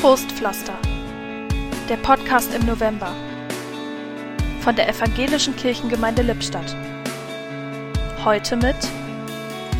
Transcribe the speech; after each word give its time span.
Trostpflaster. 0.00 0.72
Der 1.90 1.98
Podcast 1.98 2.54
im 2.54 2.64
November 2.64 3.14
von 4.60 4.74
der 4.74 4.88
Evangelischen 4.88 5.54
Kirchengemeinde 5.56 6.22
Lippstadt. 6.22 6.74
Heute 8.24 8.56
mit 8.56 8.76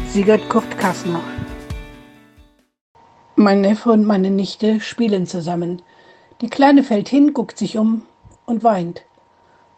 Sigurd 0.09 0.47
Kurt 0.51 0.79
Kassner. 0.79 1.23
Mein 3.35 3.63
Neffe 3.63 3.93
und 3.93 4.05
meine 4.05 4.31
Nichte 4.31 4.81
spielen 4.81 5.27
zusammen. 5.27 5.81
Die 6.43 6.51
Kleine 6.51 6.83
fällt 6.83 7.09
hin, 7.09 7.33
guckt 7.33 7.57
sich 7.57 7.79
um 7.79 8.03
und 8.45 8.63
weint. 8.63 9.07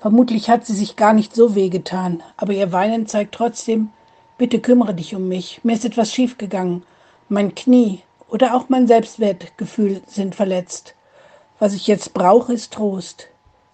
Vermutlich 0.01 0.51
hat 0.51 0.67
sie 0.67 0.75
sich 0.75 0.97
gar 0.97 1.13
nicht 1.13 1.37
so 1.37 1.55
wehgetan, 1.55 2.21
aber 2.37 2.53
ihr 2.53 2.73
Weinen 2.73 3.07
zeigt 3.07 3.37
trotzdem, 3.37 3.91
bitte 4.39 4.59
kümmere 4.59 4.95
dich 4.95 5.15
um 5.15 5.29
mich, 5.29 5.61
mir 5.63 5.75
ist 5.75 5.85
etwas 5.85 6.13
schiefgegangen. 6.13 6.83
Mein 7.29 7.55
Knie 7.55 8.03
oder 8.33 8.55
auch 8.55 8.71
mein 8.71 8.87
Selbstwertgefühl 8.87 10.01
sind 10.07 10.35
verletzt. 10.35 10.95
Was 11.59 11.75
ich 11.75 11.87
jetzt 11.87 12.15
brauche, 12.15 12.55
ist 12.55 12.73
Trost. 12.73 13.29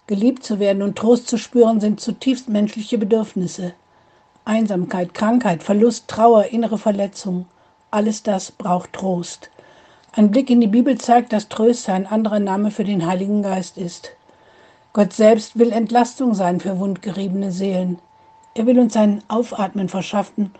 Geliebt 0.05 0.43
zu 0.43 0.59
werden 0.59 0.81
und 0.81 0.97
Trost 0.97 1.29
zu 1.29 1.37
spüren 1.37 1.79
sind 1.79 2.01
zutiefst 2.01 2.49
menschliche 2.49 2.97
Bedürfnisse. 2.97 3.73
Einsamkeit, 4.43 5.13
Krankheit, 5.13 5.63
Verlust, 5.63 6.09
Trauer, 6.09 6.45
innere 6.45 6.77
Verletzung, 6.77 7.45
alles 7.89 8.21
das 8.21 8.51
braucht 8.51 8.91
Trost. 8.91 9.49
Ein 10.11 10.29
Blick 10.29 10.49
in 10.49 10.59
die 10.59 10.67
Bibel 10.67 10.97
zeigt, 10.97 11.31
dass 11.31 11.47
Tröster 11.47 11.93
ein 11.93 12.05
anderer 12.05 12.39
Name 12.39 12.69
für 12.71 12.83
den 12.83 13.07
Heiligen 13.07 13.43
Geist 13.43 13.77
ist. 13.77 14.11
Gott 14.91 15.13
selbst 15.13 15.57
will 15.57 15.71
Entlastung 15.71 16.33
sein 16.33 16.59
für 16.59 16.79
wundgeriebene 16.79 17.53
Seelen. 17.53 17.99
Er 18.55 18.65
will 18.65 18.79
uns 18.79 18.97
ein 18.97 19.23
Aufatmen 19.29 19.87
verschaffen, 19.87 20.51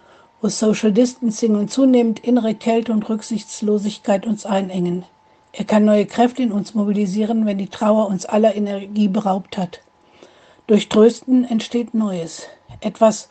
wo 0.42 0.48
Social 0.48 0.92
Distancing 0.92 1.56
und 1.56 1.72
zunehmend 1.72 2.20
innere 2.20 2.56
Kälte 2.56 2.92
und 2.92 3.08
Rücksichtslosigkeit 3.10 4.26
uns 4.26 4.46
einengen. 4.46 5.06
Er 5.52 5.66
kann 5.66 5.84
neue 5.84 6.06
Kräfte 6.06 6.44
in 6.44 6.52
uns 6.52 6.74
mobilisieren, 6.74 7.46
wenn 7.46 7.58
die 7.58 7.68
Trauer 7.68 8.08
uns 8.08 8.26
aller 8.26 8.56
Energie 8.56 9.08
beraubt 9.08 9.58
hat. 9.58 9.82
Durch 10.68 10.88
Trösten 10.88 11.44
entsteht 11.44 11.94
Neues, 11.94 12.48
etwas, 12.80 13.30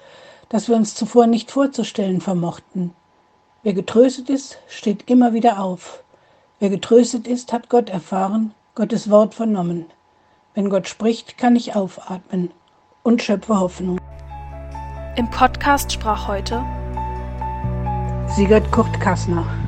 das 0.48 0.68
wir 0.68 0.76
uns 0.76 0.94
zuvor 0.94 1.26
nicht 1.26 1.50
vorzustellen 1.50 2.20
vermochten. 2.20 2.92
Wer 3.62 3.72
getröstet 3.72 4.28
ist, 4.28 4.58
steht 4.68 5.08
immer 5.08 5.32
wieder 5.32 5.60
auf. 5.60 6.02
Wer 6.58 6.70
getröstet 6.70 7.28
ist, 7.28 7.52
hat 7.52 7.68
Gott 7.68 7.88
erfahren, 7.88 8.54
Gottes 8.74 9.10
Wort 9.10 9.34
vernommen. 9.34 9.86
Wenn 10.54 10.70
Gott 10.70 10.88
spricht, 10.88 11.38
kann 11.38 11.54
ich 11.54 11.76
aufatmen 11.76 12.50
und 13.02 13.22
schöpfe 13.22 13.60
Hoffnung. 13.60 14.00
Im 15.16 15.30
Podcast 15.30 15.92
sprach 15.92 16.28
heute 16.28 16.64
Sigurd 18.34 18.70
Kurt 18.70 19.00
Kassner. 19.00 19.67